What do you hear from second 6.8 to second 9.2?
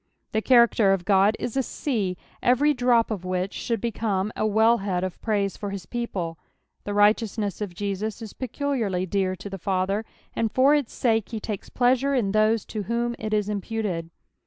The righteoua ness of Jesus is peculiarly